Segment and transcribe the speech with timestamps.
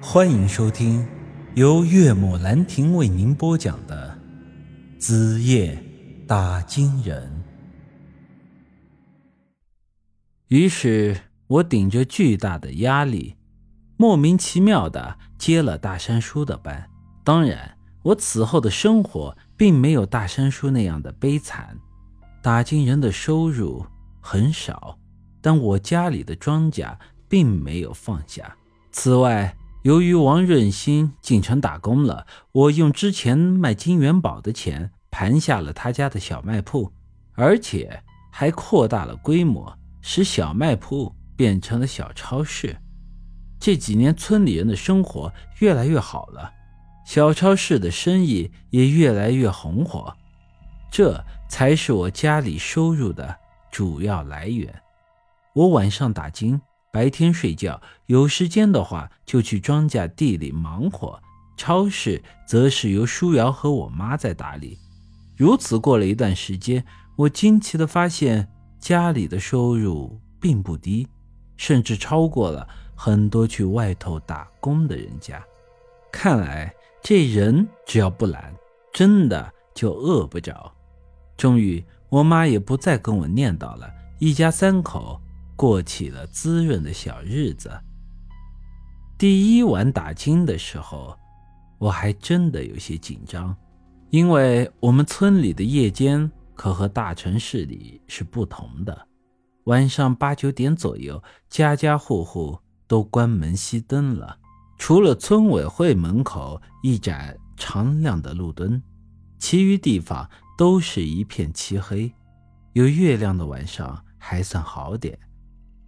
[0.00, 1.06] 欢迎收听
[1.54, 4.18] 由岳母兰亭为您播讲的
[5.00, 5.82] 《子夜
[6.26, 7.44] 打金人》。
[10.48, 13.36] 于是我顶着巨大的压力，
[13.96, 16.90] 莫名其妙的接了大山叔的班。
[17.24, 21.78] 当然，我此后的生活并没有大山叔那样的悲惨。
[22.42, 23.84] 打金人的收入
[24.20, 24.98] 很少，
[25.40, 26.96] 但我家里的庄稼
[27.28, 28.54] 并没有放下。
[28.92, 29.56] 此外，
[29.86, 36.90] 由于王润新进城打工了，我用之前卖金元宝的钱盘下了他家的小卖铺，
[37.34, 38.02] 而且
[38.32, 42.76] 还扩大了规模，使小卖铺变成了小超市。
[43.60, 46.52] 这几年，村里人的生活越来越好了，
[47.04, 50.12] 小超市的生意也越来越红火。
[50.90, 53.36] 这才是我家里收入的
[53.70, 54.74] 主要来源。
[55.54, 56.60] 我晚上打金，
[56.96, 61.20] 白天睡觉，有时间的话就去庄稼地里忙活。
[61.54, 64.78] 超市则是由舒瑶和我妈在打理。
[65.36, 66.82] 如此过了一段时间，
[67.14, 68.48] 我惊奇地发现
[68.80, 71.06] 家里的收入并不低，
[71.58, 75.44] 甚至超过了很多去外头打工的人家。
[76.10, 78.54] 看来这人只要不懒，
[78.90, 80.72] 真的就饿不着。
[81.36, 83.86] 终于，我妈也不再跟我念叨了，
[84.18, 85.20] 一家三口
[85.56, 87.72] 过起了滋润的小日子。
[89.18, 91.18] 第一晚打金的时候，
[91.78, 93.56] 我还真的有些紧张，
[94.10, 99.08] 因为我们村里的夜间可和大城市里是不同的。
[99.64, 104.38] 晚上八九点左右，家家户户都关门熄灯了，
[104.78, 108.80] 除了村委会门口一盏常亮的路灯，
[109.38, 110.30] 其余地方。
[110.58, 112.10] 都是一片漆黑，
[112.72, 115.18] 有月亮的晚上还算好点。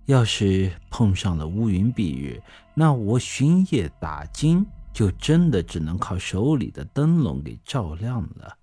[0.08, 2.42] 要是碰上了乌云蔽日，
[2.72, 8.56] 那我巡夜打金就真的只能靠手里的灯笼给照亮了。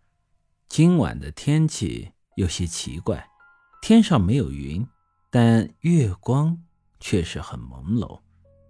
[0.68, 3.24] 今晚的天气有些奇怪，
[3.80, 4.88] 天上没有云，
[5.30, 6.58] 但月光
[7.00, 8.20] 却是很朦胧，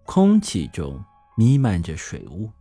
[0.06, 1.02] 空气中
[1.38, 2.52] 弥漫着水雾。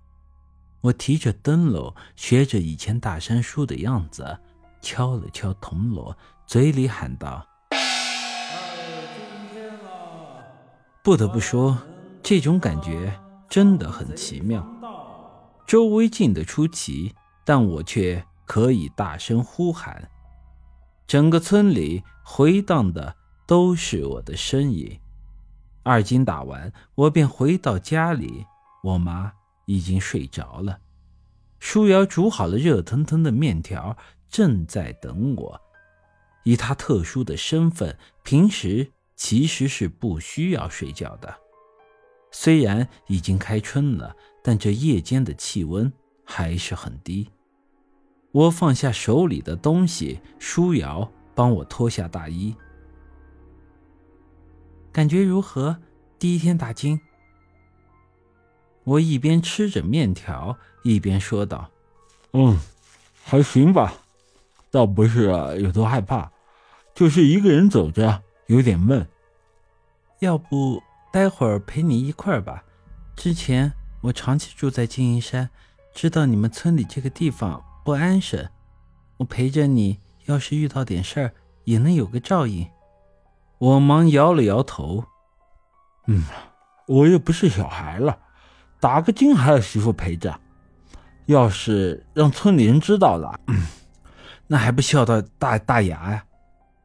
[0.80, 4.38] 我提着灯笼，学着以前大山叔的样子。
[4.80, 6.16] 敲了敲铜锣，
[6.46, 7.44] 嘴里喊道
[11.04, 11.76] ：“不得不说，
[12.22, 13.12] 这种感觉
[13.46, 14.66] 真的很奇妙。
[15.66, 20.10] 周围静得出奇，但我却可以大声呼喊。
[21.06, 23.14] 整个村里回荡的
[23.46, 24.98] 都是我的声音。
[25.82, 28.46] 二斤打完，我便回到家里，
[28.82, 29.30] 我妈
[29.66, 30.78] 已经睡着了。
[31.60, 33.94] 舒瑶煮好了热腾腾的面条。
[34.30, 35.60] 正在等我。
[36.42, 41.34] 以她特殊的身份，平时其实是不需要睡觉的。
[42.30, 45.92] 虽然已经开春了，但这夜间的气温
[46.24, 47.30] 还是很低。
[48.32, 52.54] 我放下手里的东西，舒瑶帮我脱下大衣。
[54.90, 55.78] 感觉如何？
[56.18, 57.00] 第一天打金。
[58.82, 61.70] 我一边吃着面条，一边说道
[62.34, 62.58] ：“嗯，
[63.22, 63.94] 还行吧。”
[64.70, 65.26] 倒不是
[65.60, 66.32] 有多害怕，
[66.94, 69.06] 就是一个人走着有点闷。
[70.20, 70.82] 要不
[71.12, 72.64] 待会儿陪你一块儿吧？
[73.16, 75.50] 之前我长期住在金银山，
[75.94, 78.48] 知道你们村里这个地方不安生。
[79.18, 81.32] 我陪着你，要是遇到点事儿，
[81.64, 82.68] 也能有个照应。
[83.58, 85.04] 我忙摇了摇头。
[86.06, 86.24] 嗯，
[86.86, 88.18] 我又不是小孩了，
[88.80, 90.40] 打个金还要媳妇陪着。
[91.26, 93.40] 要是让村里人知道了，
[94.48, 96.24] 那还不笑到大大牙呀？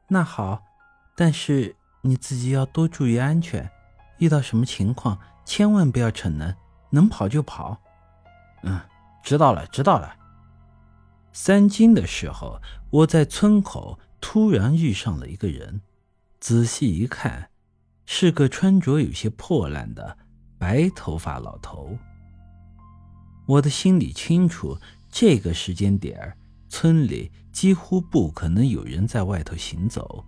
[0.07, 0.63] 那好，
[1.19, 3.69] 但是你自己要多注意安全，
[4.19, 6.55] 遇到什么情况千万不要逞能，
[6.91, 7.77] 能跑就跑。
[8.63, 8.79] 嗯，
[9.21, 10.15] 知道了，知道了。
[11.33, 15.81] 三更的时候，我在村口突然遇上了一个人，
[16.39, 17.49] 仔细一看，
[18.05, 20.17] 是个穿着有些破烂的
[20.57, 21.97] 白头发老头。
[23.45, 24.77] 我的心里清楚，
[25.11, 26.37] 这个时间点儿。
[26.69, 30.23] 村里几乎不可能有人在外头行走，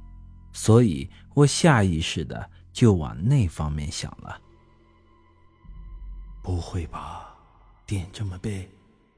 [0.53, 4.39] 所以我下意识的就往那方面想了。
[6.41, 7.35] 不会吧，
[7.85, 8.69] 点这么背，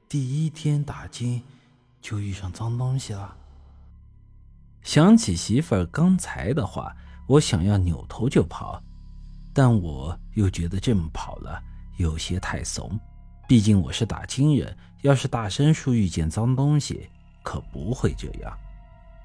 [0.08, 1.42] 第一天打金
[2.00, 3.36] 就遇上脏东西了？
[4.82, 6.94] 想起媳妇儿刚才的话，
[7.26, 8.82] 我想要扭头就跑，
[9.54, 11.62] 但我又觉得这么跑了
[11.96, 13.00] 有些太怂，
[13.48, 17.08] 毕竟我是打金人，要是大山叔遇见脏东西。
[17.42, 18.58] 可不会这样，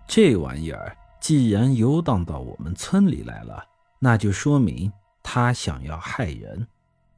[0.06, 0.95] 这玩意儿
[1.30, 3.64] 既然游荡到我们村里来了，
[4.00, 4.92] 那就说明
[5.22, 6.66] 他想要害人。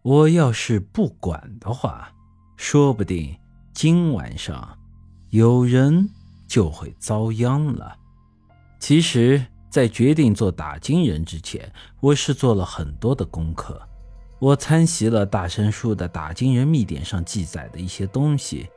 [0.02, 2.12] 我要是不管的话，
[2.58, 3.34] 说不定
[3.72, 4.78] 今晚上
[5.30, 6.10] 有人
[6.46, 7.96] 就会遭殃了。
[8.82, 11.72] 其实，在决定做打金人之前，
[12.02, 13.82] 我是做了很多的功课。
[14.40, 18.68] 我参习了大山叔的打金人秘典上记载的一些东西。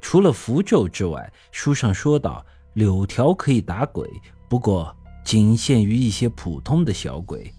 [0.00, 2.42] 除了符咒之外，书上说到
[2.72, 4.08] 柳条可以打鬼，
[4.52, 4.94] 不过
[5.24, 7.50] 仅限于一些普通的小鬼。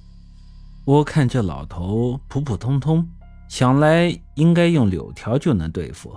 [0.85, 3.09] 我看这老头普普通通，
[3.47, 6.15] 想来应该用柳条就能对付。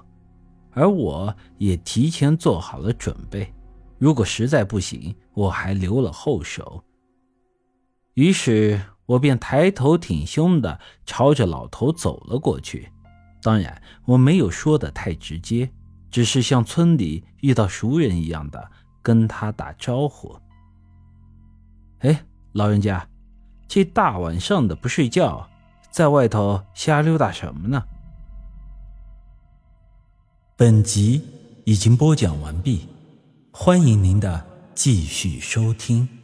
[0.73, 3.51] 而我也提前做好了准备，
[3.97, 6.85] 如果实在不行，我还留了后手。
[8.13, 12.87] 于是我便抬头挺胸的朝着老头走了过去。
[13.41, 15.71] 当然，我没有说的太直接，
[16.11, 18.71] 只是像村里遇到熟人一样的
[19.01, 20.39] 跟他打招呼。
[22.01, 23.09] 哎，老人家。
[23.69, 25.49] 这大晚上的不睡觉，
[25.91, 27.85] 在外头瞎溜达什么呢？
[30.57, 31.23] 本集
[31.65, 32.89] 已经播讲完毕，
[33.51, 36.16] 欢迎您的继续收听。